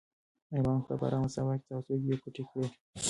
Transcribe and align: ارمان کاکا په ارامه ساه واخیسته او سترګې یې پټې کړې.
ارمان 0.53 0.79
کاکا 0.83 0.95
په 0.99 1.05
ارامه 1.07 1.29
ساه 1.33 1.43
واخیسته 1.45 1.71
او 1.75 1.83
سترګې 1.85 2.07
یې 2.09 2.21
پټې 2.23 2.43
کړې. 2.49 2.67